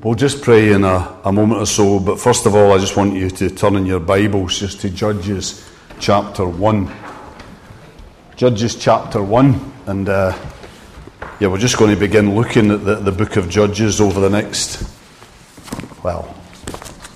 [0.00, 2.96] We'll just pray in a, a moment or so, but first of all, I just
[2.96, 6.88] want you to turn in your Bibles just to Judges chapter 1.
[8.36, 10.38] Judges chapter 1, and uh,
[11.40, 14.30] yeah, we're just going to begin looking at the, the book of Judges over the
[14.30, 14.88] next,
[16.04, 16.32] well,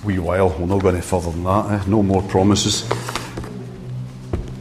[0.03, 0.49] wee while.
[0.49, 1.83] We're not going any further than that, eh?
[1.87, 2.83] no more promises.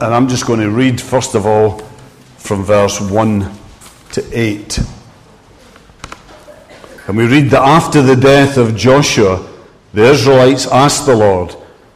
[0.01, 1.81] And I'm just going to read, first of all,
[2.37, 3.53] from verse 1
[4.13, 4.79] to 8.
[7.07, 9.49] And we read that after the death of Joshua,
[9.93, 11.55] the Israelites asked the Lord,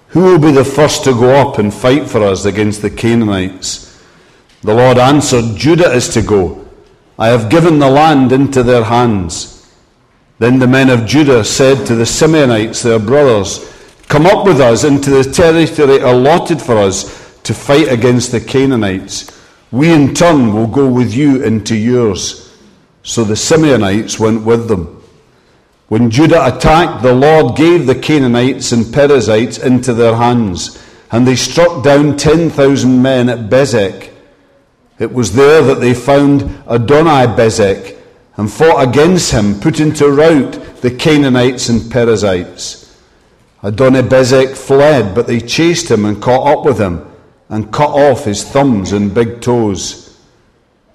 [0.09, 4.03] Who will be the first to go up and fight for us against the Canaanites?
[4.63, 6.67] The Lord answered, Judah is to go.
[7.19, 9.75] I have given the land into their hands.
[10.39, 13.73] Then the men of Judah said to the Simeonites, their brothers,
[14.09, 19.31] Come up with us into the territory allotted for us to fight against the Canaanites.
[19.71, 22.55] We in turn will go with you into yours.
[23.03, 24.96] So the Simeonites went with them.
[25.89, 31.37] When Judah attacked, the Lord gave the Canaanites and Perizzites into their hands, and they
[31.37, 34.11] struck down 10,000 men at Bezek.
[34.99, 37.97] It was there that they found Adoni Bezek
[38.37, 43.01] and fought against him, putting to rout the Canaanites and Perizzites.
[43.63, 47.07] Adoni Bezek fled, but they chased him and caught up with him
[47.49, 50.19] and cut off his thumbs and big toes.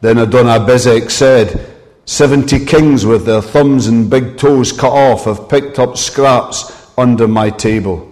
[0.01, 1.70] Then Adoni Bezek said,
[2.05, 7.27] Seventy kings with their thumbs and big toes cut off have picked up scraps under
[7.27, 8.11] my table.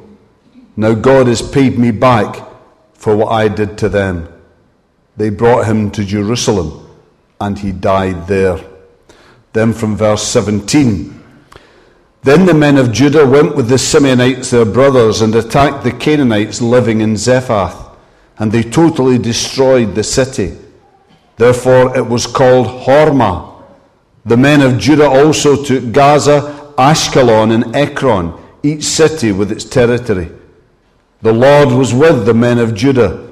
[0.76, 2.48] Now God has paid me back
[2.94, 4.32] for what I did to them.
[5.18, 6.88] They brought him to Jerusalem
[7.42, 8.60] and he died there.
[9.54, 11.16] Then from verse 17.
[12.22, 16.62] Then the men of Judah went with the Simeonites, their brothers, and attacked the Canaanites
[16.62, 17.98] living in Zephath,
[18.38, 20.58] and they totally destroyed the city.
[21.38, 23.49] Therefore it was called Hormah
[24.26, 30.30] the men of Judah also took Gaza, Ashkelon, and Ekron, each city with its territory.
[31.22, 33.30] The Lord was with the men of Judah.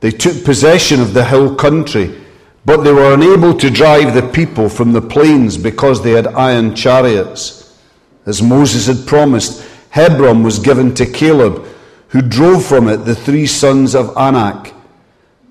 [0.00, 2.18] They took possession of the hill country,
[2.64, 6.74] but they were unable to drive the people from the plains because they had iron
[6.74, 7.78] chariots.
[8.26, 11.66] As Moses had promised, Hebron was given to Caleb,
[12.08, 14.74] who drove from it the three sons of Anak.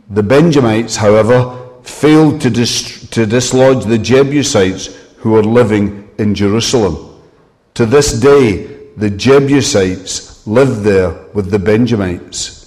[0.10, 7.22] The Benjamites, however, failed to, dis- to dislodge the Jebusites who were living in Jerusalem.
[7.76, 12.60] To this day, the Jebusites live there with the Benjamites.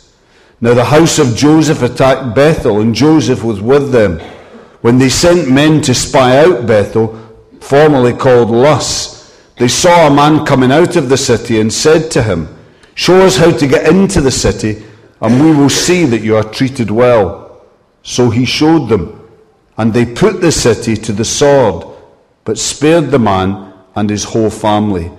[0.61, 4.21] Now the house of Joseph attacked Bethel, and Joseph was with them.
[4.81, 7.19] When they sent men to spy out Bethel,
[7.61, 12.23] formerly called Luz, they saw a man coming out of the city and said to
[12.23, 12.49] him,
[12.94, 14.84] Show us how to get into the city,
[15.21, 17.42] and we will see that you are treated well.
[18.03, 19.29] So he showed them,
[19.77, 21.87] and they put the city to the sword,
[22.45, 25.11] but spared the man and his whole family.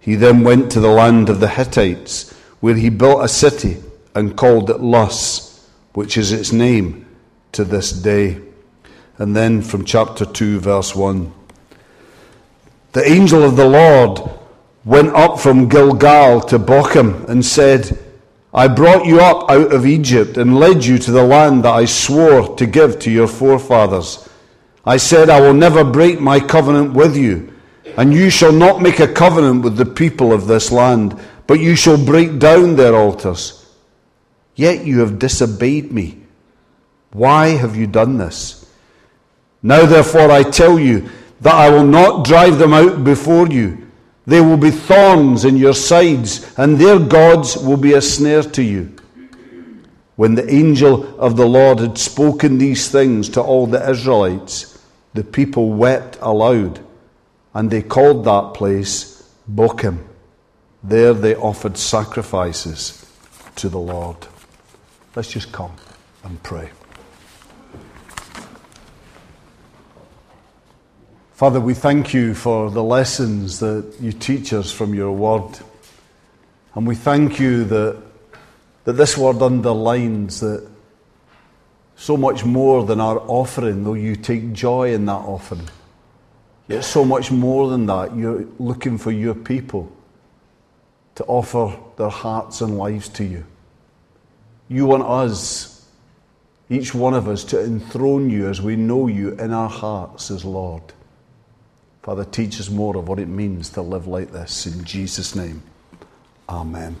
[0.00, 3.78] He then went to the land of the Hittites, where he built a city
[4.14, 7.06] and called it Luz, which is its name
[7.52, 8.40] to this day.
[9.18, 11.32] And then from chapter 2, verse 1.
[12.92, 14.20] The angel of the Lord
[14.84, 17.98] went up from Gilgal to Bochim and said,
[18.52, 21.84] I brought you up out of Egypt and led you to the land that I
[21.84, 24.28] swore to give to your forefathers.
[24.84, 27.54] I said, I will never break my covenant with you,
[27.96, 31.76] and you shall not make a covenant with the people of this land, but you
[31.76, 33.56] shall break down their altars.
[34.56, 36.18] Yet you have disobeyed me.
[37.12, 38.68] Why have you done this?
[39.62, 41.08] Now, therefore, I tell you
[41.40, 43.89] that I will not drive them out before you
[44.26, 48.62] they will be thorns in your sides, and their gods will be a snare to
[48.62, 48.94] you.
[50.16, 54.78] When the angel of the Lord had spoken these things to all the Israelites,
[55.14, 56.80] the people wept aloud,
[57.54, 59.98] and they called that place Bochim.
[60.82, 63.04] There they offered sacrifices
[63.56, 64.16] to the Lord.
[65.16, 65.72] Let's just come
[66.22, 66.70] and pray.
[71.40, 75.58] Father, we thank you for the lessons that you teach us from your word.
[76.74, 78.02] And we thank you that,
[78.84, 80.68] that this word underlines that
[81.96, 85.66] so much more than our offering, though you take joy in that offering.
[86.68, 89.90] Yet so much more than that, you're looking for your people
[91.14, 93.46] to offer their hearts and lives to you.
[94.68, 95.88] You want us,
[96.68, 100.44] each one of us, to enthrone you as we know you in our hearts as
[100.44, 100.82] Lord.
[102.02, 104.66] Father, teach us more of what it means to live like this.
[104.66, 105.62] In Jesus' name,
[106.48, 106.96] Amen.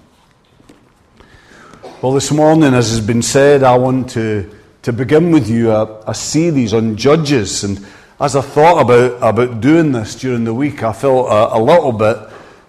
[2.02, 6.02] Well, this morning, as has been said, I want to, to begin with you a,
[6.06, 7.64] a series on Judges.
[7.64, 7.84] And
[8.20, 11.92] as I thought about, about doing this during the week, I felt a, a little
[11.92, 12.18] bit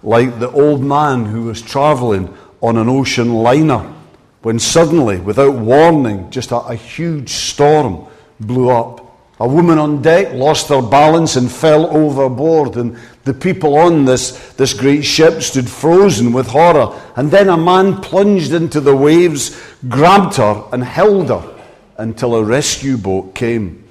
[0.02, 3.94] like the old man who was travelling on an ocean liner
[4.42, 8.08] when suddenly, without warning, just a, a huge storm
[8.40, 9.01] blew up.
[9.42, 14.54] A woman on deck lost her balance and fell overboard, and the people on this,
[14.54, 16.96] this great ship stood frozen with horror.
[17.16, 19.60] And then a man plunged into the waves,
[19.90, 21.60] grabbed her, and held her
[21.98, 23.84] until a rescue boat came.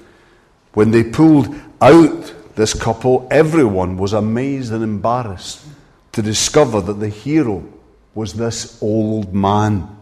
[0.74, 5.66] When they pulled out this couple, everyone was amazed and embarrassed
[6.12, 7.64] to discover that the hero
[8.14, 9.98] was this old man.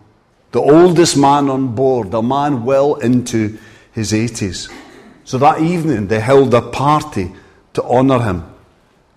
[0.53, 3.57] The oldest man on board, a man well into
[3.93, 4.71] his 80s.
[5.29, 7.35] So that evening they held a party
[7.75, 8.45] to honour him.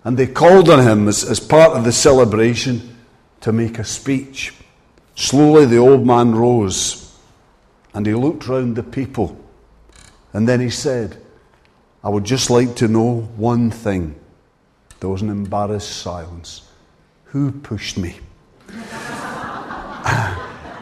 [0.04, 2.98] And they called on him as, as part of the celebration
[3.40, 4.52] to make a speech.
[5.14, 7.18] Slowly the old man rose
[7.94, 9.42] and he looked round the people.
[10.34, 11.16] And then he said,
[12.04, 14.14] I would just like to know one thing.
[15.00, 16.68] There was an embarrassed silence.
[17.28, 18.20] Who pushed me?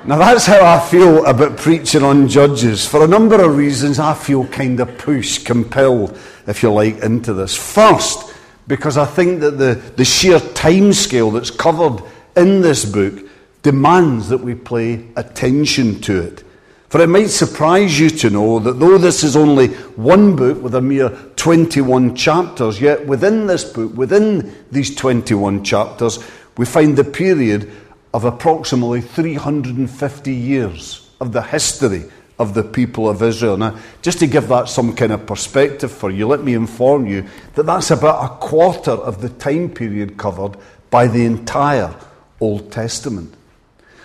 [0.07, 2.87] Now that's how I feel about preaching on judges.
[2.87, 7.35] For a number of reasons, I feel kind of pushed, compelled, if you like, into
[7.35, 7.55] this.
[7.55, 8.35] First,
[8.67, 12.03] because I think that the, the sheer time scale that's covered
[12.35, 13.29] in this book
[13.63, 16.45] demands that we pay attention to it.
[16.89, 20.75] For it might surprise you to know that though this is only one book with
[20.75, 26.19] a mere 21 chapters, yet within this book, within these 21 chapters,
[26.57, 27.71] we find the period
[28.13, 32.05] of approximately 350 years of the history
[32.39, 33.57] of the people of Israel.
[33.57, 37.27] Now, just to give that some kind of perspective for you, let me inform you
[37.55, 40.57] that that's about a quarter of the time period covered
[40.91, 41.95] by the entire
[42.41, 43.35] Old Testament.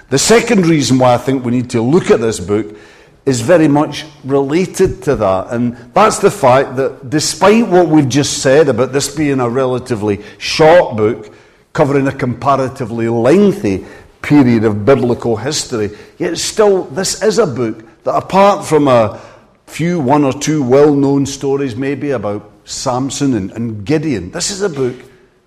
[0.09, 2.77] The second reason why I think we need to look at this book
[3.25, 8.43] is very much related to that, and that's the fact that despite what we've just
[8.43, 11.33] said about this being a relatively short book,
[11.75, 13.85] covering a comparatively lengthy
[14.21, 19.21] period of biblical history, yet still, this is a book that, apart from a
[19.67, 24.61] few, one or two well known stories maybe about Samson and, and Gideon, this is
[24.61, 24.95] a book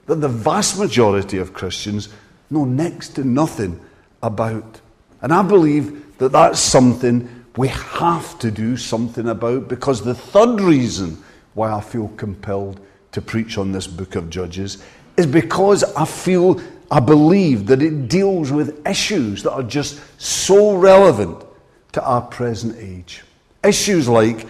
[0.04, 2.10] that the vast majority of Christians
[2.50, 3.80] know next to nothing
[4.22, 4.82] about.
[5.22, 10.60] And I believe that that's something we have to do something about because the third
[10.60, 11.22] reason
[11.54, 12.80] why I feel compelled
[13.12, 14.84] to preach on this book of Judges
[15.18, 20.76] is because I feel, I believe that it deals with issues that are just so
[20.76, 21.44] relevant
[21.92, 23.22] to our present age.
[23.62, 24.46] Issues like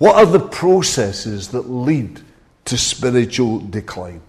[0.00, 2.22] what are the processes that lead
[2.64, 4.22] to spiritual decline?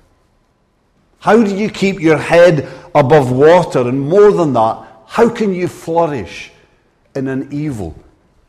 [1.19, 3.79] How do you keep your head above water?
[3.87, 6.51] And more than that, how can you flourish
[7.15, 7.95] in an evil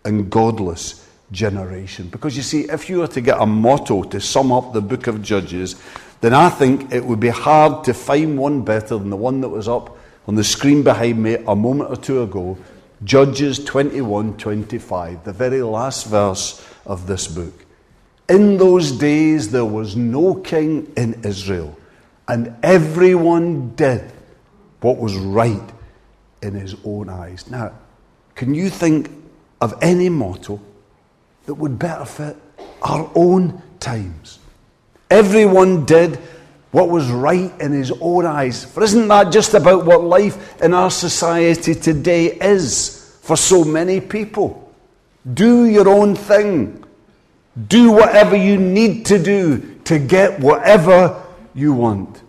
[0.05, 2.09] and godless generation?
[2.09, 5.07] Because you see, if you were to get a motto to sum up the book
[5.07, 5.77] of Judges,
[6.23, 9.49] then I think it would be hard to find one better than the one that
[9.49, 12.57] was up on the screen behind me a moment or two ago
[13.05, 17.53] Judges 21 25, the very last verse of this book.
[18.29, 21.77] In those days there was no king in Israel
[22.29, 24.13] and everyone did
[24.81, 25.71] what was right
[26.43, 27.51] in his own eyes.
[27.51, 27.73] Now,
[28.37, 29.11] can you think
[29.61, 30.61] of any motto
[31.47, 32.37] that would better fit
[32.83, 34.39] our own times?
[35.13, 36.17] Everyone did
[36.71, 38.65] what was right in his own eyes.
[38.65, 44.01] For isn't that just about what life in our society today is for so many
[44.01, 44.73] people?
[45.35, 46.83] Do your own thing.
[47.69, 51.23] Do whatever you need to do to get whatever
[51.55, 52.23] you want.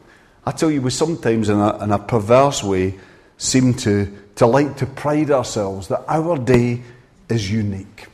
[0.45, 2.99] I tell you, we sometimes, in a, in a perverse way,
[3.37, 6.81] seem to, to like to pride ourselves that our day
[7.29, 8.07] is unique.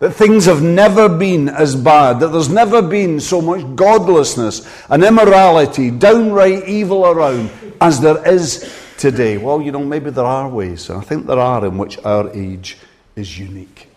[0.00, 5.04] That things have never been as bad, that there's never been so much godlessness and
[5.04, 7.50] immorality, downright evil around
[7.82, 9.36] as there is today.
[9.36, 12.30] Well, you know, maybe there are ways, and I think there are, in which our
[12.34, 12.78] age
[13.14, 13.88] is unique.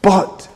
[0.00, 0.48] But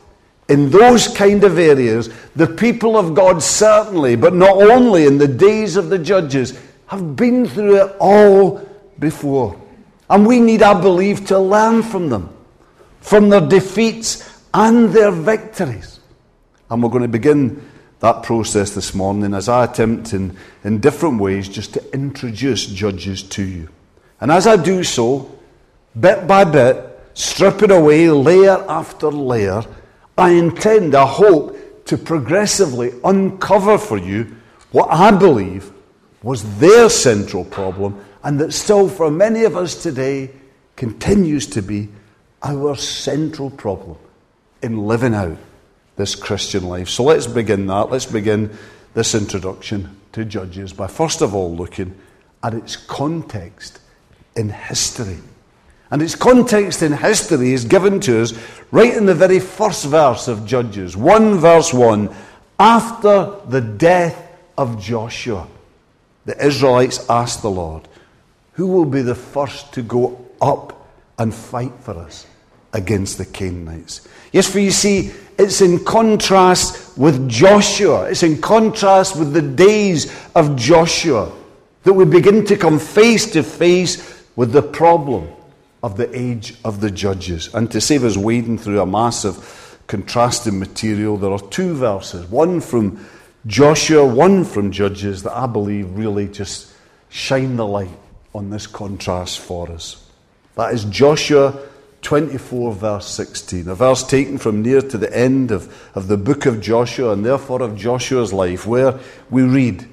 [0.48, 5.26] in those kind of areas, the people of God certainly, but not only in the
[5.26, 8.64] days of the judges, have been through it all
[9.00, 9.60] before.
[10.08, 12.30] And we need, I believe, to learn from them,
[13.00, 16.00] from their defeats and their victories.
[16.70, 17.62] And we're going to begin
[18.00, 20.34] that process this morning as I attempt in,
[20.64, 23.68] in different ways just to introduce Judges to you.
[24.18, 25.30] And as I do so,
[26.00, 26.82] bit by bit,
[27.12, 29.62] stripping away layer after layer,
[30.16, 34.36] I intend, I hope, to progressively uncover for you
[34.72, 35.70] what I believe
[36.22, 40.30] was their central problem and that still for many of us today
[40.76, 41.90] continues to be
[42.42, 43.98] our central problem
[44.66, 45.38] in living out
[45.94, 46.88] this Christian life.
[46.88, 47.88] So let's begin that.
[47.88, 48.50] Let's begin
[48.94, 51.94] this introduction to Judges by first of all looking
[52.42, 53.78] at its context
[54.34, 55.18] in history.
[55.92, 58.34] And its context in history is given to us
[58.72, 62.12] right in the very first verse of Judges, 1 verse 1.
[62.58, 65.46] After the death of Joshua,
[66.24, 67.86] the Israelites asked the Lord,
[68.54, 72.26] Who will be the first to go up and fight for us
[72.76, 74.06] against the Canaanites?
[74.32, 80.14] Yes, for you see, it's in contrast with Joshua, it's in contrast with the days
[80.34, 81.32] of Joshua
[81.82, 85.28] that we begin to come face to face with the problem
[85.82, 87.54] of the age of the judges.
[87.54, 92.60] And to save us wading through a massive contrasting material, there are two verses one
[92.60, 93.06] from
[93.46, 96.72] Joshua, one from Judges, that I believe really just
[97.08, 97.96] shine the light
[98.34, 100.04] on this contrast for us.
[100.56, 101.56] That is Joshua
[102.06, 106.46] 24, verse 16, a verse taken from near to the end of, of the book
[106.46, 109.84] of Joshua and therefore of Joshua's life, where we read,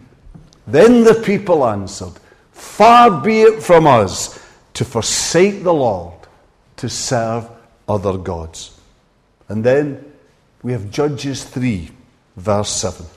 [0.67, 2.13] Then the people answered,
[2.51, 4.39] Far be it from us
[4.75, 6.13] to forsake the Lord
[6.75, 7.50] to serve
[7.89, 8.79] other gods.
[9.50, 10.13] And then
[10.62, 11.89] we have Judges 3,
[12.38, 13.08] verse 7.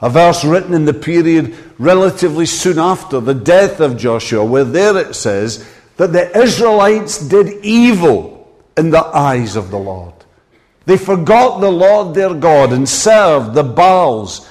[0.00, 4.96] A verse written in the period relatively soon after the death of Joshua, where there
[4.96, 5.62] it says
[6.00, 10.14] that the Israelites did evil in the eyes of the Lord.
[10.86, 14.50] They forgot the Lord their God and served the Baals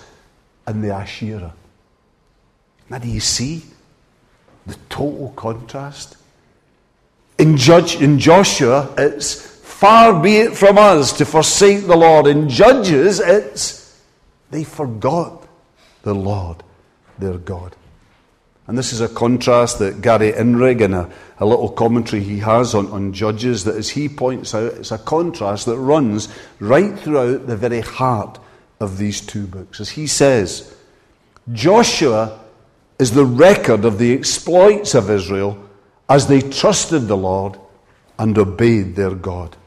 [0.68, 1.56] and the Asherah.
[2.88, 3.64] Now, do you see
[4.68, 6.18] the total contrast?
[7.40, 12.28] In, Judge, in Joshua, it's far be it from us to forsake the Lord.
[12.28, 14.00] In Judges, it's
[14.52, 15.48] they forgot
[16.04, 16.62] the Lord,
[17.18, 17.76] their God.
[18.70, 21.10] And this is a contrast that Gary Inrig, in a,
[21.40, 25.00] a little commentary he has on, on Judges, that as he points out, it's a
[25.00, 28.38] contrast that runs right throughout the very heart
[28.80, 29.80] of these two books.
[29.80, 30.72] As he says,
[31.52, 32.42] Joshua
[33.00, 35.58] is the record of the exploits of Israel
[36.08, 37.60] as they trusted the Lord
[38.20, 39.58] and obeyed their God.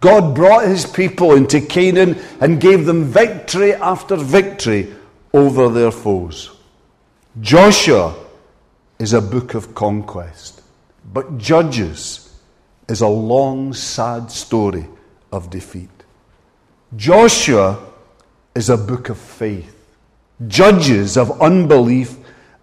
[0.00, 4.94] God brought his people into Canaan and gave them victory after victory
[5.32, 6.57] over their foes.
[7.40, 8.16] Joshua
[8.98, 10.62] is a book of conquest,
[11.12, 12.36] but Judges
[12.88, 14.86] is a long, sad story
[15.30, 15.90] of defeat.
[16.96, 17.78] Joshua
[18.56, 19.76] is a book of faith,
[20.48, 22.16] Judges of unbelief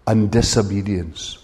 [0.06, 1.38] and disobedience.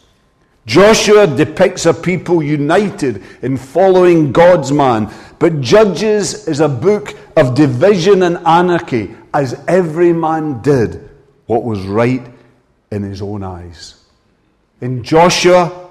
[0.66, 7.54] Joshua depicts a people united in following God's man, but Judges is a book of
[7.54, 11.08] division and anarchy as every man did
[11.46, 12.28] what was right
[12.92, 14.04] in his own eyes.
[14.82, 15.88] In Joshua,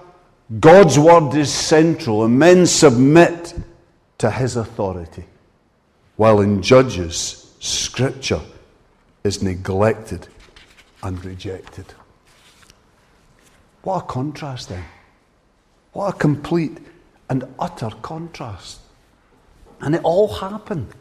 [0.60, 3.56] God's word is central and men submit
[4.20, 5.26] to his authority,
[6.16, 8.42] while in Judges, Scripture
[9.24, 10.28] is neglected
[11.02, 11.86] and rejected.
[13.82, 14.86] What a contrast then.
[15.94, 16.78] What a complete
[17.32, 18.80] and utter contrast.
[19.80, 20.94] And it all happened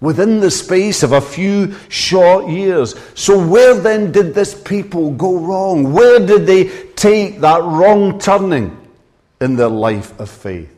[0.00, 2.94] within the space of a few short years.
[3.14, 5.92] So, where then did this people go wrong?
[5.92, 8.76] Where did they take that wrong turning
[9.40, 10.74] in their life of faith?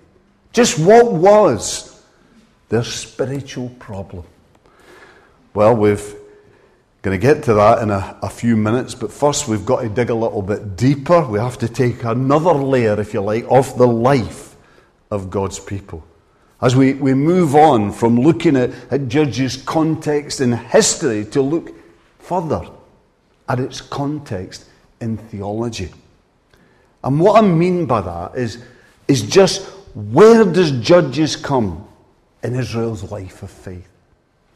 [0.53, 2.03] Just what was
[2.69, 4.25] their spiritual problem?
[5.55, 6.17] Well, we've
[7.03, 9.89] Going to get to that in a, a, few minutes, but first we've got to
[9.89, 11.25] dig a little bit deeper.
[11.25, 14.55] We have to take another layer, if you like, of the life
[15.11, 16.05] of God's people.
[16.63, 21.73] As we, we move on from looking at, at Judges' context in history to look
[22.19, 22.69] further
[23.49, 24.67] at its context
[25.01, 25.91] in theology.
[27.03, 28.63] And what I mean by that is,
[29.09, 31.89] is just where does Judges come
[32.43, 33.89] in Israel's life of faith?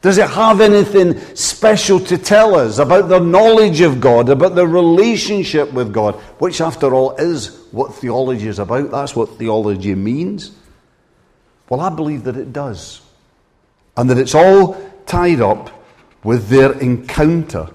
[0.01, 4.67] Does it have anything special to tell us about their knowledge of God, about their
[4.67, 8.91] relationship with God, which, after all, is what theology is about?
[8.91, 10.51] That's what theology means.
[11.69, 13.01] Well, I believe that it does.
[13.97, 15.69] And that it's all tied up
[16.23, 17.69] with their encounter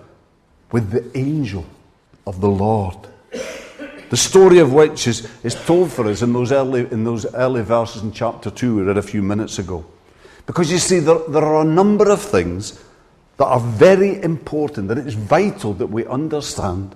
[0.73, 1.65] with the angel
[2.27, 2.97] of the Lord.
[4.11, 7.63] The story of which is, is told for us in those, early, in those early
[7.63, 9.85] verses in chapter 2 we read a few minutes ago.
[10.47, 12.83] Because you see, there, there are a number of things
[13.37, 16.95] that are very important, that it's vital that we understand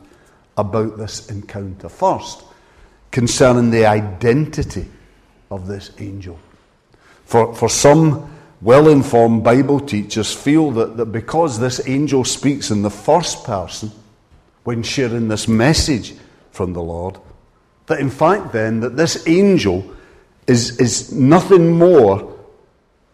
[0.57, 1.89] about this encounter.
[1.89, 2.43] First,
[3.13, 4.87] concerning the identity
[5.51, 6.39] of this angel.
[7.25, 12.83] For, for some well informed Bible teachers feel that, that because this angel speaks in
[12.83, 13.91] the first person
[14.65, 16.15] when sharing this message
[16.51, 17.19] from the Lord,
[17.87, 19.95] that in fact then that this angel
[20.47, 22.39] is, is nothing more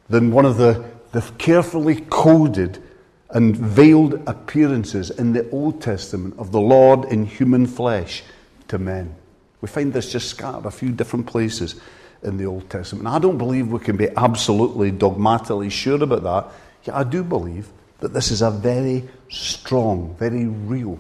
[0.09, 2.83] than one of the the carefully coded
[3.31, 8.23] and veiled appearances in the Old Testament of the Lord in human flesh
[8.69, 9.15] to men.
[9.61, 11.81] We find this just scattered a few different places
[12.23, 13.07] in the Old Testament.
[13.07, 16.47] And I don't believe we can be absolutely dogmatically sure about that.
[16.85, 17.69] Yet I do believe
[18.01, 20.99] that this is a very strong, very real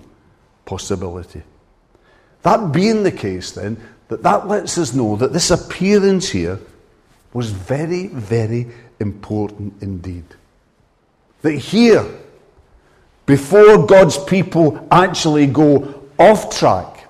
[0.65, 1.43] possibility.
[2.43, 3.77] That being the case, then,
[4.09, 6.59] that that lets us know that this appearance here
[7.33, 10.25] was very, very important indeed.
[11.43, 12.05] That here,
[13.27, 17.09] before God's people actually go off track,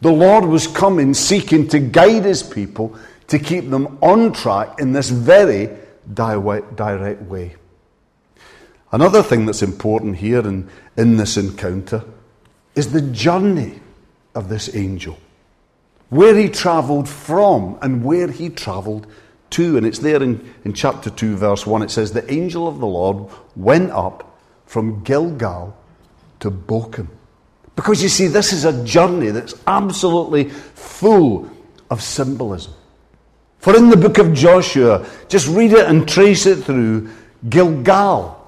[0.00, 2.96] the Lord was coming seeking to guide his people
[3.28, 5.70] to keep them on track in this very
[6.12, 7.56] direct way.
[8.92, 12.04] Another thing that's important here in, in this encounter
[12.74, 13.80] is the journey
[14.34, 15.18] of this angel.
[16.08, 19.06] Where he travelled from and where he travelled
[19.50, 19.76] to.
[19.76, 21.82] And it's there in, in chapter 2, verse 1.
[21.82, 25.76] It says, The angel of the Lord went up from Gilgal
[26.40, 27.08] to Bochim.
[27.74, 31.50] Because you see, this is a journey that's absolutely full
[31.90, 32.72] of symbolism.
[33.66, 37.10] For in the book of Joshua, just read it and trace it through,
[37.48, 38.40] Gilgal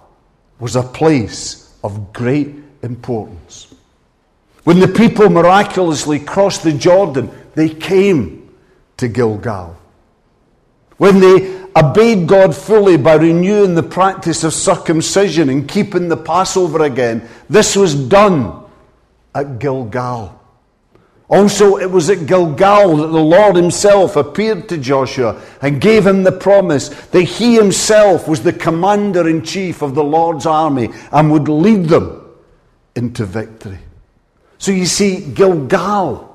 [0.60, 3.74] was a place of great importance.
[4.62, 8.54] When the people miraculously crossed the Jordan, they came
[8.98, 9.76] to Gilgal.
[10.98, 16.84] When they obeyed God fully by renewing the practice of circumcision and keeping the Passover
[16.84, 18.66] again, this was done
[19.34, 20.37] at Gilgal.
[21.28, 26.22] Also, it was at Gilgal that the Lord Himself appeared to Joshua and gave him
[26.22, 31.30] the promise that He Himself was the commander in chief of the Lord's army and
[31.30, 32.34] would lead them
[32.94, 33.78] into victory.
[34.56, 36.34] So you see, Gilgal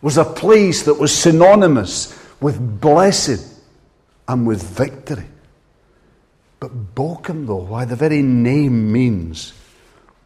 [0.00, 3.44] was a place that was synonymous with blessing
[4.28, 5.26] and with victory.
[6.60, 9.54] But Bochim, though, why the very name means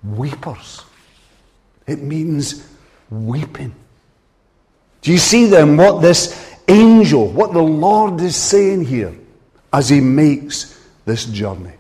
[0.05, 0.85] weepers,
[1.87, 2.69] it means
[3.11, 3.75] weeping.
[5.03, 9.15] Do you see then what this angel, what the Lord is saying here
[9.73, 11.73] as he makes this journey?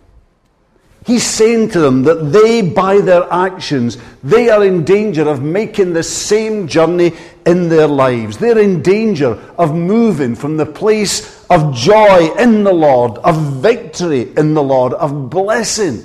[1.07, 5.95] He's saying to them that they, by their actions, they are in danger of making
[5.95, 7.13] the same journey
[7.47, 8.37] in their lives.
[8.37, 14.33] They're in danger of moving from the place of joy in the Lord, of victory
[14.37, 16.03] in the Lord, of blessing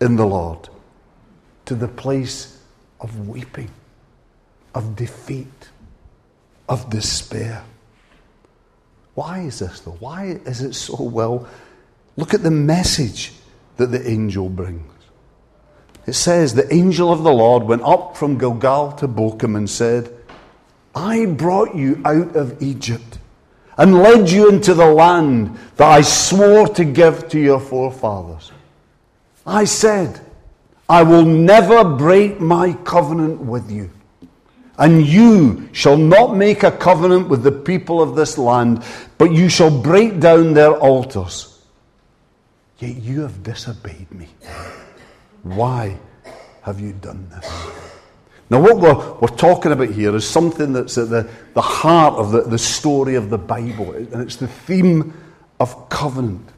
[0.00, 0.68] in the Lord,
[1.66, 2.58] to the place
[3.00, 3.70] of weeping
[4.74, 5.68] of defeat,
[6.68, 7.64] of despair.
[9.14, 9.96] Why is this though?
[9.98, 11.48] Why is it so well?
[12.16, 13.32] Look at the message
[13.76, 14.92] that the angel brings.
[16.06, 20.14] It says, The angel of the Lord went up from Gilgal to Bochim and said,
[20.94, 23.18] I brought you out of Egypt
[23.78, 28.52] and led you into the land that I swore to give to your forefathers.
[29.46, 30.20] I said,
[30.88, 33.90] I will never break my covenant with you
[34.80, 38.82] and you shall not make a covenant with the people of this land,
[39.18, 41.60] but you shall break down their altars.
[42.78, 44.28] Yet you have disobeyed me.
[45.42, 45.98] Why
[46.62, 47.46] have you done this?
[48.48, 52.32] Now, what we're, we're talking about here is something that's at the, the heart of
[52.32, 55.14] the, the story of the Bible, and it's the theme
[55.60, 56.49] of covenant.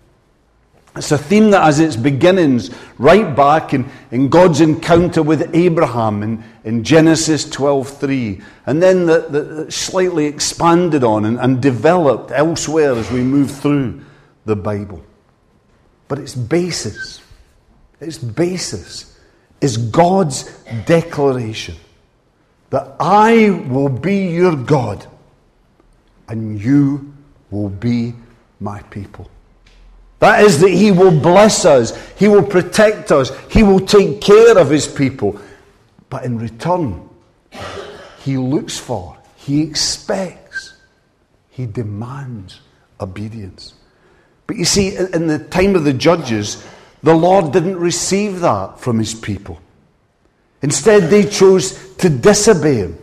[0.95, 6.23] It's a theme that has its beginnings right back in, in God's encounter with Abraham
[6.23, 12.93] in, in Genesis 12.3, and then the, the, slightly expanded on and, and developed elsewhere
[12.93, 14.05] as we move through
[14.45, 15.03] the Bible.
[16.09, 17.23] But its basis,
[17.99, 19.19] its basis
[19.63, 20.45] is God's
[20.85, 21.77] declaration
[22.69, 25.07] that I will be your God
[26.29, 27.15] and you
[27.51, 28.15] will be
[28.61, 29.31] my people.
[30.23, 34.57] That is, that He will bless us, He will protect us, He will take care
[34.57, 35.37] of His people.
[36.11, 37.09] But in return,
[38.21, 40.75] He looks for, He expects,
[41.51, 42.61] He demands
[43.01, 43.75] obedience.
[44.47, 46.65] But you see, in the time of the judges,
[47.03, 49.59] the Lord didn't receive that from His people.
[50.63, 52.97] Instead, they chose to disobey Him,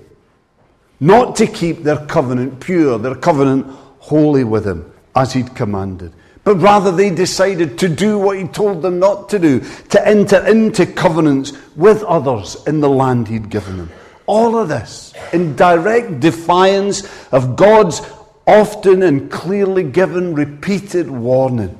[1.01, 3.67] not to keep their covenant pure, their covenant
[3.99, 6.13] holy with Him, as He'd commanded.
[6.43, 10.45] But rather, they decided to do what he told them not to do, to enter
[10.47, 13.91] into covenants with others in the land he'd given them.
[14.25, 18.01] All of this in direct defiance of God's
[18.47, 21.77] often and clearly given repeated warning.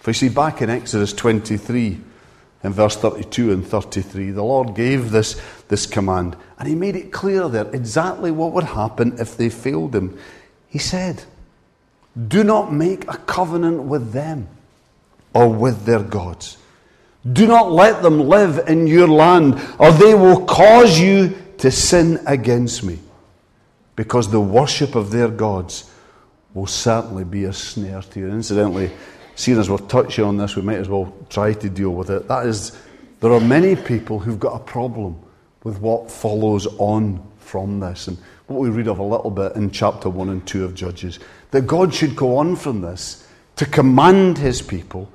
[0.00, 2.00] For you see, back in Exodus 23,
[2.64, 7.12] in verse 32 and 33, the Lord gave this, this command, and He made it
[7.12, 10.18] clear there exactly what would happen if they failed Him.
[10.68, 11.24] He said,
[12.28, 14.48] do not make a covenant with them.
[15.34, 16.58] or with their gods.
[17.30, 22.20] Do not let them live in your land, or they will cause you to sin
[22.26, 22.98] against me,
[23.94, 25.90] because the worship of their gods
[26.54, 28.28] will certainly be a snare to you.
[28.28, 28.90] Incidentally,
[29.36, 32.26] seeing as we're touching on this, we might as well try to deal with it.
[32.28, 32.76] That is,
[33.20, 35.18] there are many people who've got a problem
[35.62, 38.08] with what follows on from this.
[38.08, 41.18] And what we read of a little bit in chapter 1 and 2 of Judges,
[41.50, 43.26] that God should go on from this
[43.56, 45.10] to command his people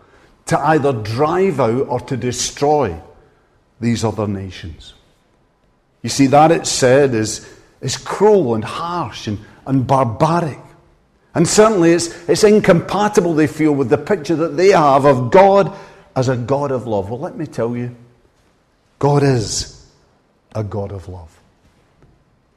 [0.47, 2.99] to either drive out or to destroy
[3.79, 4.93] these other nations.
[6.01, 7.47] You see, that it's said is,
[7.81, 10.59] is cruel and harsh and, and barbaric.
[11.35, 15.75] And certainly it's, it's incompatible, they feel, with the picture that they have of God
[16.15, 17.09] as a God of love.
[17.09, 17.95] Well, let me tell you,
[18.99, 19.85] God is
[20.55, 21.36] a God of love,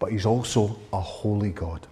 [0.00, 1.86] but He's also a holy God.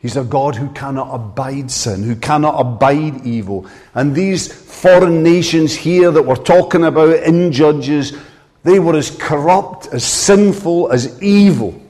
[0.00, 3.66] He's a God who cannot abide sin, who cannot abide evil.
[3.94, 8.16] And these foreign nations here that we're talking about in Judges,
[8.62, 11.80] they were as corrupt, as sinful, as evil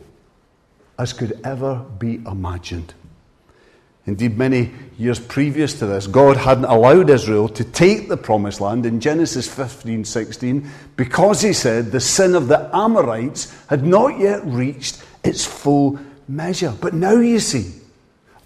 [0.98, 2.94] as could ever be imagined.
[4.07, 8.87] Indeed, many years previous to this, God hadn't allowed Israel to take the promised land
[8.87, 14.45] in Genesis 15 16 because he said the sin of the Amorites had not yet
[14.45, 16.73] reached its full measure.
[16.81, 17.73] But now you see,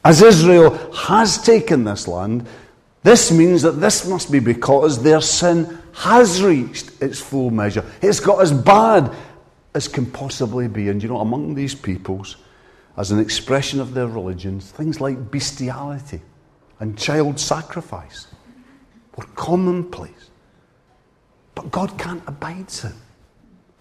[0.03, 2.47] as Israel has taken this land,
[3.03, 7.85] this means that this must be because their sin has reached its full measure.
[8.01, 9.15] It's got as bad
[9.75, 10.89] as can possibly be.
[10.89, 12.37] And you know, among these peoples,
[12.97, 16.21] as an expression of their religions, things like bestiality
[16.81, 18.27] and child sacrifice
[19.17, 20.31] were commonplace.
[21.55, 22.95] But God can't abide sin.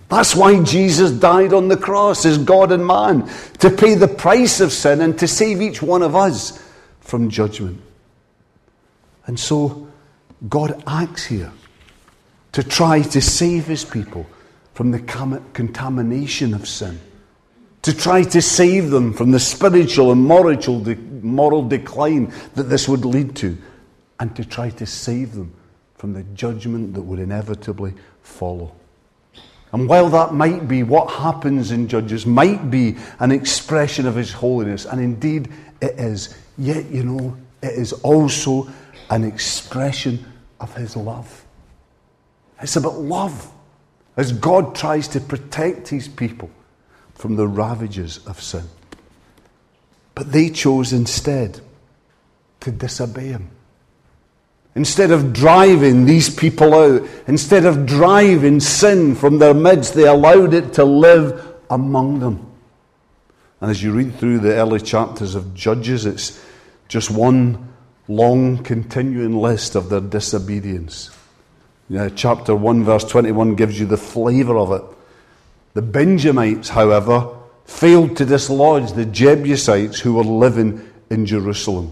[0.10, 4.60] That's why Jesus died on the cross as God and man, to pay the price
[4.60, 6.63] of sin and to save each one of us
[7.00, 7.80] from judgment.
[9.28, 9.88] And so
[10.48, 11.52] God acts here
[12.54, 14.26] to try to save his people
[14.74, 17.00] from the contamination of sin
[17.89, 20.56] to try to save them from the spiritual and moral,
[21.23, 23.58] moral decline that this would lead to,
[24.19, 25.52] and to try to save them
[25.95, 28.75] from the judgment that would inevitably follow.
[29.71, 34.32] And while that might be what happens in Judges, might be an expression of His
[34.32, 38.69] holiness, and indeed it is, yet, you know, it is also
[39.10, 40.23] an expression
[40.60, 41.43] of His love.
[42.62, 43.52] It's about love
[44.15, 46.52] as God tries to protect His people
[47.19, 48.63] from the ravages of sin.
[50.15, 51.60] But they chose instead
[52.62, 53.49] to disobey him.
[54.73, 60.53] Instead of driving these people out, instead of driving sin from their midst, they allowed
[60.53, 62.49] it to live among them.
[63.60, 66.41] And as you read through the early chapters of Judges, it's
[66.88, 67.73] just one
[68.08, 71.10] long continuing list of their disobedience.
[71.89, 74.98] Know, chapter 1, verse 21 gives you the flavour of it.
[75.73, 81.91] The Benjamites, however, failed to dislodge the Jebusites who were living in Jerusalem.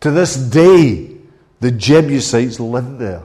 [0.00, 1.16] To this day,
[1.60, 3.22] the Jebusites live there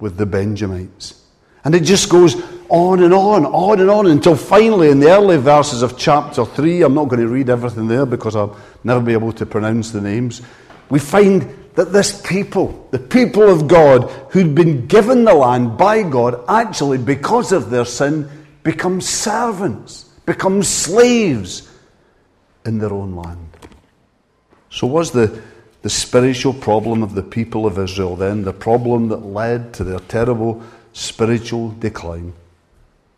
[0.00, 1.22] with the Benjamites.
[1.64, 2.36] And it just goes
[2.68, 6.82] on and on, on and on, until finally, in the early verses of chapter 3,
[6.82, 10.00] I'm not going to read everything there because I'll never be able to pronounce the
[10.00, 10.42] names,
[10.90, 11.42] we find
[11.74, 16.98] that this people, the people of God, who'd been given the land by God, actually,
[16.98, 18.28] because of their sin,
[18.64, 21.70] become servants, become slaves
[22.64, 23.48] in their own land.
[24.70, 25.40] So, was the,
[25.82, 30.00] the spiritual problem of the people of Israel then the problem that led to their
[30.00, 32.32] terrible spiritual decline?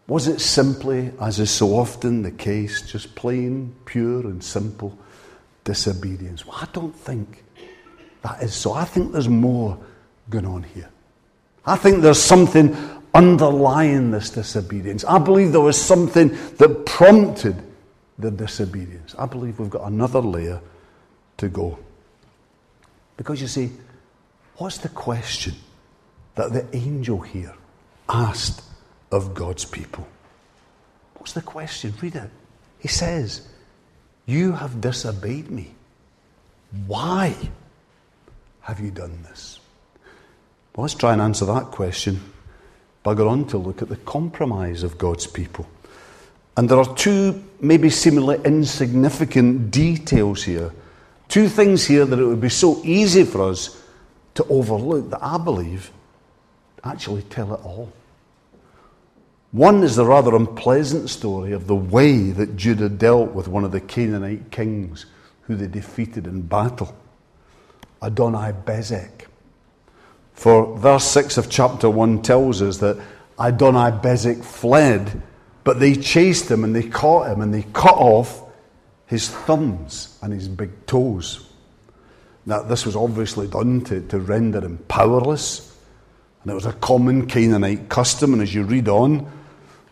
[0.09, 4.97] Was it simply, as is so often the case, just plain, pure, and simple
[5.65, 6.47] disobedience?
[6.47, 7.43] Well, I don't think
[8.23, 8.73] that is so.
[8.73, 9.79] I think there's more
[10.29, 10.91] going on here.
[11.65, 12.77] I think there's something
[13.17, 15.03] underlying this disobedience.
[15.05, 17.63] I believe there was something that prompted
[18.19, 19.15] the disobedience.
[19.19, 20.61] I believe we've got another layer
[21.39, 21.79] to go.
[23.17, 23.73] Because you see,
[24.57, 25.55] what's the question
[26.35, 27.55] that the angel here
[28.09, 28.63] asked
[29.11, 30.07] of God's people?
[31.15, 31.95] What's the question?
[32.03, 32.31] Read it.
[32.79, 33.49] He says,
[34.27, 35.75] You have disobeyed me.
[36.87, 37.35] Why
[38.61, 39.59] have you done this?
[40.75, 42.21] Well, let's try and answer that question
[43.07, 45.65] bugger on to look at the compromise of God's people.
[46.57, 50.73] And there are two, maybe seemingly insignificant details here.
[51.29, 53.81] Two things here that it would be so easy for us
[54.35, 55.93] to overlook that I believe
[56.83, 57.93] actually tell it all.
[59.53, 63.73] One is the rather unpleasant story of the way that Judah dealt with one of
[63.73, 65.07] the Canaanite kings
[65.43, 66.95] who they defeated in battle,
[68.03, 69.27] Adonai Bezek.
[70.37, 72.99] For verse 6 of chapter 1 tells us that
[73.41, 75.23] Adonai-Bezek fled,
[75.65, 78.43] but they chased him and they caught him and they cut off
[79.07, 81.49] his thumbs and his big toes.
[82.45, 85.75] Now, this was obviously done to, to render him powerless,
[86.43, 88.35] and it was a common Canaanite custom.
[88.35, 89.29] And as you read on,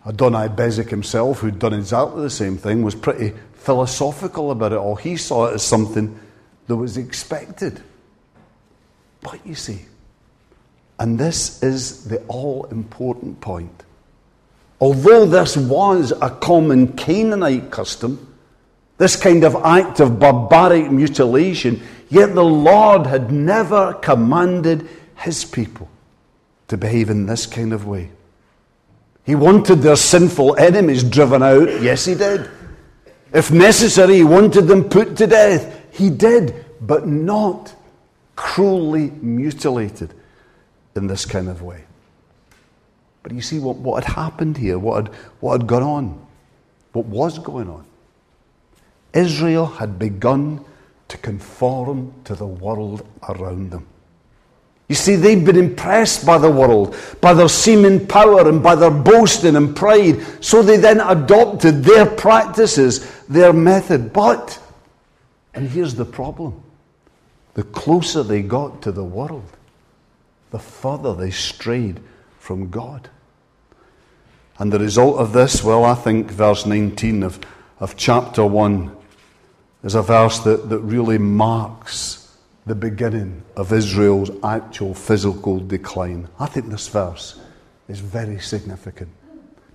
[0.06, 4.94] Adonai-Bezek himself, who'd done exactly the same thing, was pretty philosophical about it all.
[4.94, 6.20] He saw it as something
[6.66, 7.82] that was expected.
[9.22, 9.86] But you see,
[10.98, 13.84] and this is the all important point.
[14.80, 18.34] Although this was a common Canaanite custom,
[18.98, 25.88] this kind of act of barbaric mutilation, yet the Lord had never commanded his people
[26.68, 28.10] to behave in this kind of way.
[29.24, 31.82] He wanted their sinful enemies driven out.
[31.82, 32.48] Yes, he did.
[33.32, 35.80] If necessary, he wanted them put to death.
[35.92, 37.74] He did, but not
[38.36, 40.14] cruelly mutilated
[40.96, 41.84] in this kind of way.
[43.22, 46.26] But you see what, what had happened here, what had, what had gone on,
[46.92, 47.84] what was going on.
[49.12, 50.64] Israel had begun
[51.08, 53.86] to conform to the world around them.
[54.88, 58.90] You see, they'd been impressed by the world, by their seeming power and by their
[58.90, 60.20] boasting and pride.
[60.44, 64.12] So they then adopted their practices, their method.
[64.12, 64.58] But,
[65.54, 66.62] and here's the problem
[67.54, 69.48] the closer they got to the world,
[70.54, 71.98] the further they strayed
[72.38, 73.10] from God.
[74.56, 77.40] And the result of this, well, I think verse 19 of,
[77.80, 78.96] of chapter 1
[79.82, 86.28] is a verse that, that really marks the beginning of Israel's actual physical decline.
[86.38, 87.40] I think this verse
[87.88, 89.10] is very significant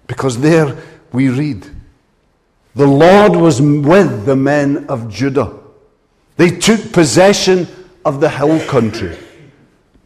[0.08, 0.78] because there
[1.12, 1.68] we read,
[2.76, 5.60] The Lord was with the men of Judah.
[6.38, 7.68] They took possession
[8.06, 9.18] of the hill country,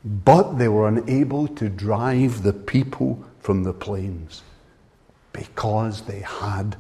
[0.04, 4.42] but they were unable to drive the people from the plains
[5.32, 6.76] because they had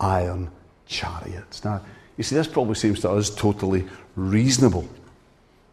[0.00, 0.50] iron
[0.86, 1.64] chariots.
[1.64, 1.82] Now,
[2.16, 4.88] you see, this probably seems to us totally reasonable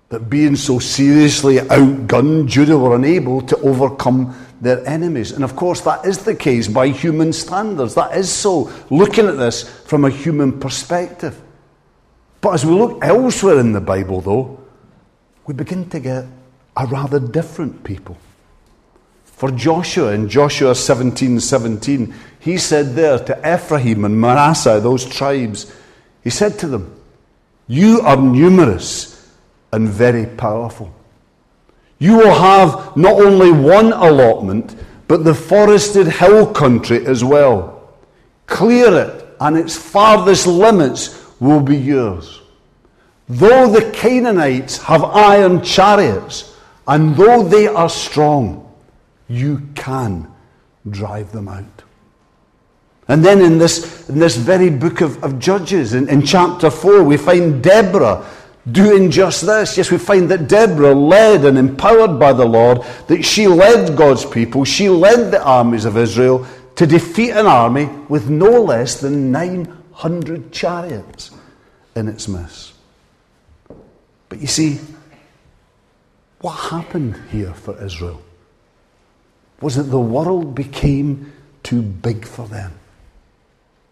[0.10, 5.32] that being so seriously outgunned, Judah were unable to overcome their enemies.
[5.32, 7.96] And of course, that is the case by human standards.
[7.96, 11.42] That is so, looking at this from a human perspective.
[12.40, 14.60] But as we look elsewhere in the Bible, though,
[15.48, 16.26] we begin to get
[16.76, 18.18] a rather different people.
[19.24, 25.74] For Joshua, in Joshua 17 17, he said there to Ephraim and Manasseh, those tribes,
[26.24, 27.02] he said to them,
[27.68, 29.30] You are numerous
[29.72, 30.94] and very powerful.
[32.00, 34.76] You will have not only one allotment,
[35.08, 37.94] but the forested hill country as well.
[38.48, 42.42] Clear it, and its farthest limits will be yours.
[43.28, 46.55] Though the Canaanites have iron chariots,
[46.88, 48.74] and though they are strong,
[49.28, 50.32] you can
[50.90, 51.84] drive them out.
[53.08, 57.04] And then in this, in this very book of, of Judges, in, in chapter 4,
[57.04, 58.26] we find Deborah
[58.72, 59.78] doing just this.
[59.78, 64.26] Yes, we find that Deborah, led and empowered by the Lord, that she led God's
[64.26, 69.32] people, she led the armies of Israel to defeat an army with no less than
[69.32, 71.32] 900 chariots
[71.96, 72.74] in its midst.
[74.30, 74.80] But you see,
[76.46, 78.22] what happened here for Israel
[79.62, 82.72] was that the world became too big for them.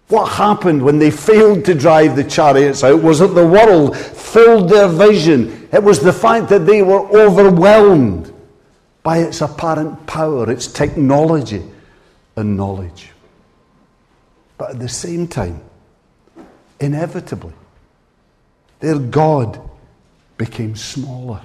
[0.10, 4.70] What happened when they failed to drive the chariots out was that the world filled
[4.70, 5.68] their vision.
[5.74, 8.32] It was the fact that they were overwhelmed
[9.02, 11.64] by its apparent power, its technology
[12.36, 13.10] and knowledge.
[14.60, 15.60] But at the same time,
[16.80, 17.54] inevitably,
[18.80, 19.60] their God
[20.38, 21.42] became smaller.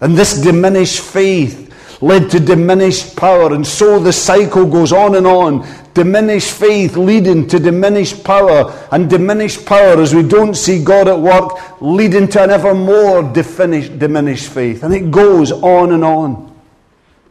[0.00, 1.66] And this diminished faith
[2.02, 3.54] led to diminished power.
[3.54, 5.66] And so the cycle goes on and on.
[5.94, 8.72] Diminished faith leading to diminished power.
[8.92, 13.22] And diminished power as we don't see God at work leading to an ever more
[13.22, 14.82] diminished faith.
[14.82, 16.54] And it goes on and on.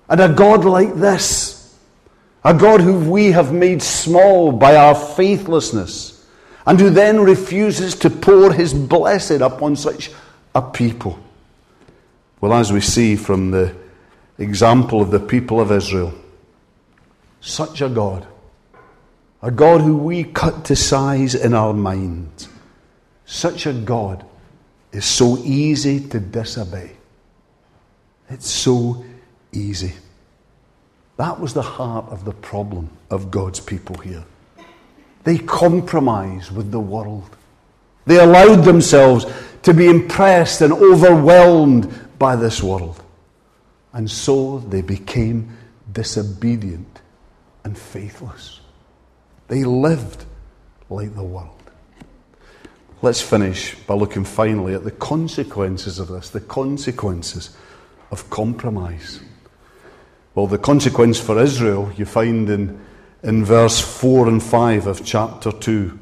[0.10, 1.76] And a God like this,
[2.44, 6.28] a God who we have made small by our faithlessness,
[6.68, 10.12] and who then refuses to pour his blessing upon such
[10.54, 11.20] a people.
[12.46, 13.76] Well, as we see from the
[14.38, 16.14] example of the people of Israel.
[17.42, 18.28] Such a God.
[19.42, 22.48] A God who we cut to size in our minds.
[23.26, 24.24] Such a God
[24.92, 26.92] is so easy to disobey.
[28.30, 29.04] It's so
[29.52, 29.94] easy.
[31.18, 34.24] That was the heart of the problem of God's people here.
[35.24, 37.36] They compromised with the world.
[38.06, 39.26] They allowed themselves
[39.64, 43.02] to be impressed and overwhelmed by this world.
[43.94, 45.58] And so they became
[45.92, 47.02] disobedient
[47.64, 48.60] and faithless.
[49.48, 50.26] They lived
[50.90, 51.52] like the world.
[53.02, 57.56] Let's finish by looking finally at the consequences of this, the consequences
[58.12, 59.20] of compromise.
[60.34, 62.80] Well, the consequence for Israel you find in,
[63.24, 66.00] in verse 4 and 5 of chapter 2.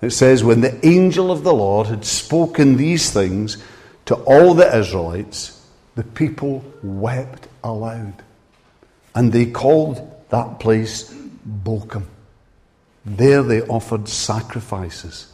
[0.00, 3.62] It says, When the angel of the Lord had spoken these things
[4.06, 5.53] to all the Israelites,
[5.94, 8.14] the people wept aloud.
[9.14, 11.14] And they called that place
[11.62, 12.04] Bochim.
[13.04, 15.32] There they offered sacrifices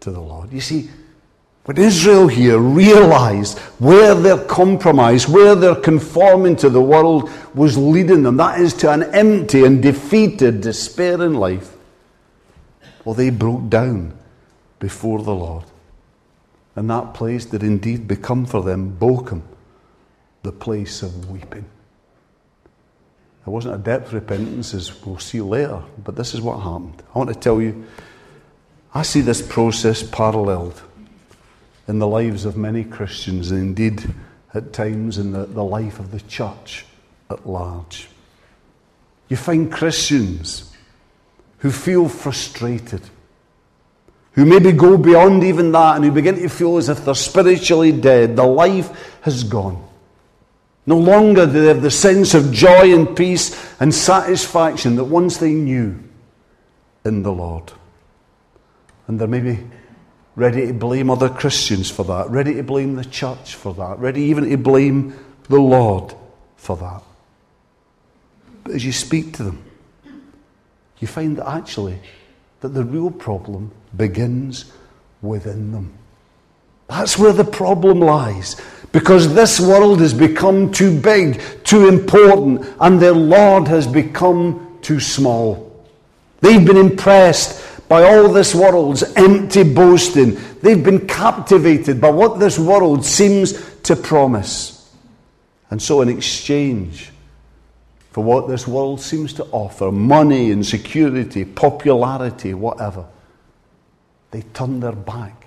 [0.00, 0.52] to the Lord.
[0.52, 0.90] You see,
[1.64, 8.24] when Israel here realized where their compromise, where their conforming to the world was leading
[8.24, 11.76] them, that is to an empty and defeated, despairing life,
[13.04, 14.16] well, they broke down
[14.80, 15.64] before the Lord.
[16.74, 19.42] And that place did indeed become for them Bochim,
[20.42, 21.64] the place of weeping.
[23.46, 27.02] It wasn't a depth repentance, as we'll see later, but this is what happened.
[27.14, 27.86] I want to tell you,
[28.94, 30.80] I see this process paralleled
[31.88, 34.14] in the lives of many Christians, and indeed
[34.54, 36.84] at times in the, the life of the church
[37.30, 38.08] at large.
[39.28, 40.72] You find Christians
[41.58, 43.02] who feel frustrated,
[44.32, 47.92] who maybe go beyond even that, and who begin to feel as if they're spiritually
[47.92, 48.36] dead.
[48.36, 49.88] The life has gone.
[50.86, 55.36] No longer do they have the sense of joy and peace and satisfaction that once
[55.36, 56.02] they knew
[57.04, 57.72] in the Lord.
[59.06, 59.64] And they're maybe
[60.34, 64.22] ready to blame other Christians for that, ready to blame the church for that, ready
[64.22, 65.14] even to blame
[65.48, 66.14] the Lord
[66.56, 67.02] for that.
[68.64, 69.64] But as you speak to them,
[70.98, 71.98] you find that actually
[72.60, 74.72] that the real problem begins
[75.20, 75.98] within them.
[76.92, 78.60] That's where the problem lies.
[78.92, 85.00] Because this world has become too big, too important, and their Lord has become too
[85.00, 85.86] small.
[86.42, 90.38] They've been impressed by all this world's empty boasting.
[90.60, 94.94] They've been captivated by what this world seems to promise.
[95.70, 97.10] And so, in exchange
[98.10, 103.06] for what this world seems to offer money and security, popularity, whatever
[104.30, 105.41] they turn their back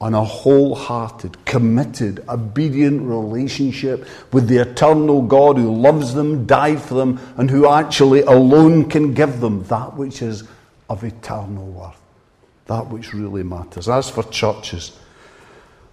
[0.00, 6.94] on a wholehearted, committed, obedient relationship with the eternal God who loves them, died for
[6.94, 10.44] them, and who actually alone can give them that which is
[10.88, 12.00] of eternal worth,
[12.66, 13.88] that which really matters.
[13.88, 14.98] As for churches,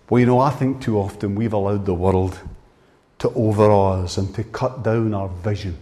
[0.09, 2.39] well, you know, I think too often we've allowed the world
[3.19, 5.77] to overawe us and to cut down our vision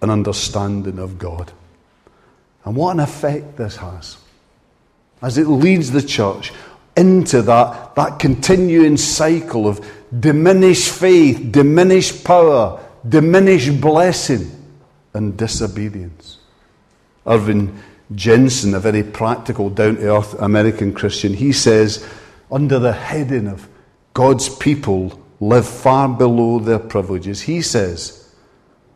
[0.00, 1.50] and understanding of God.
[2.64, 4.18] And what an effect this has
[5.20, 6.52] as it leads the church
[6.96, 9.84] into that, that continuing cycle of
[10.18, 14.50] diminished faith, diminished power, diminished blessing,
[15.14, 16.38] and disobedience.
[17.26, 17.78] Irving
[18.14, 22.06] Jensen, a very practical, down to earth American Christian, he says,
[22.50, 23.68] under the heading of
[24.14, 28.32] God's people live far below their privileges, he says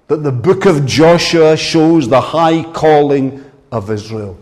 [0.07, 4.39] that the book of Joshua shows the high calling of Israel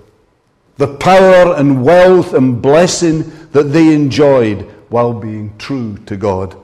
[0.78, 6.56] the power and wealth and blessing that they enjoyed while being true to God.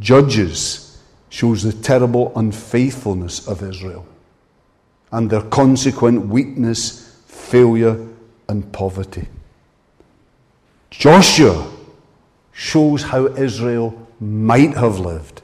[0.00, 4.06] Judges shows the terrible unfaithfulness of Israel
[5.12, 8.08] and their consequent weakness, failure,
[8.48, 9.28] and poverty.
[10.90, 11.70] Joshua
[12.52, 15.42] shows how Israel might have lived.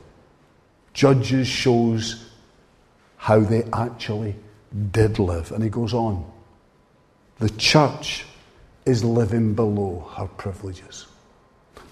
[0.95, 2.31] Judges shows
[3.17, 4.37] how they actually
[4.93, 5.53] did live.
[5.53, 6.25] And he goes on.
[7.41, 8.27] The church
[8.85, 11.07] is living below her privileges.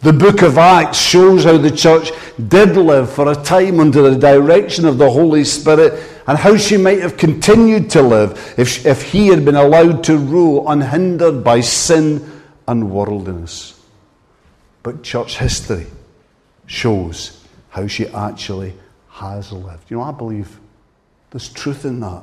[0.00, 2.12] The book of Acts shows how the church
[2.48, 6.76] did live for a time under the direction of the Holy Spirit and how she
[6.76, 11.60] might have continued to live if, if he had been allowed to rule unhindered by
[11.62, 13.82] sin and worldliness.
[14.82, 15.86] But church history
[16.66, 18.74] shows how she actually
[19.08, 19.90] has lived.
[19.90, 20.60] You know, I believe
[21.30, 22.22] there's truth in that.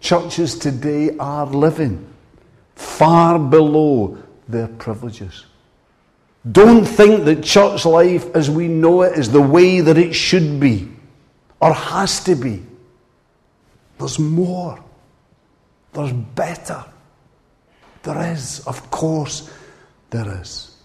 [0.00, 2.11] Churches today are living
[2.82, 4.18] far below
[4.48, 5.46] their privileges.
[6.50, 10.58] Don't think that church life as we know it is the way that it should
[10.58, 10.88] be
[11.60, 12.62] or has to be.
[13.98, 14.82] There's more.
[15.92, 16.84] There's better.
[18.02, 18.66] There is.
[18.66, 19.48] Of course,
[20.10, 20.76] there is.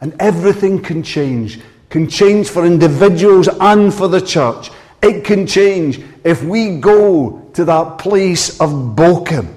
[0.00, 1.60] And everything can change.
[1.88, 4.70] Can change for individuals and for the church.
[5.00, 9.54] It can change if we go to that place of Bochim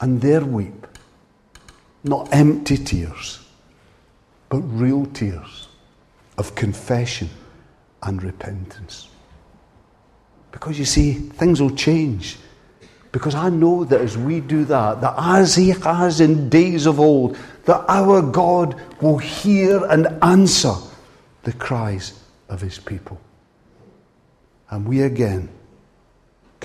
[0.00, 0.86] and there weep.
[2.04, 3.40] Not empty tears,
[4.48, 5.68] but real tears
[6.38, 7.28] of confession
[8.02, 9.08] and repentance.
[10.52, 12.36] Because you see, things will change.
[13.12, 17.00] Because I know that as we do that, that as He has in days of
[17.00, 20.74] old, that our God will hear and answer
[21.42, 23.20] the cries of His people.
[24.70, 25.48] And we again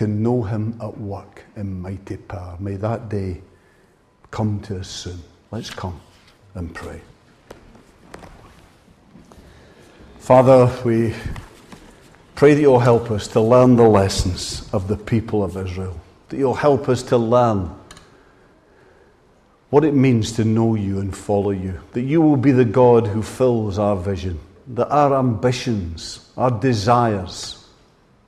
[0.02, 2.58] can know Him at work in mighty power.
[2.60, 3.40] May that day
[4.32, 5.22] come to us soon.
[5.52, 6.02] Let's come
[6.56, 7.00] and pray.
[10.18, 11.14] Father, we
[12.34, 16.38] pray that you'll help us to learn the lessons of the people of Israel, that
[16.38, 17.70] you'll help us to learn
[19.70, 23.06] what it means to know you and follow you, that you will be the God
[23.06, 27.61] who fills our vision, that our ambitions, our desires,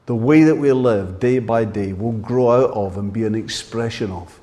[0.06, 3.36] the way that we live day by day will grow out of and be an
[3.36, 4.40] expression of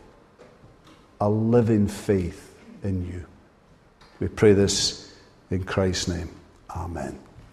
[1.21, 3.27] a living faith in you.
[4.21, 5.15] We pray this
[5.51, 6.31] in Christ's name.
[6.71, 7.19] Amen.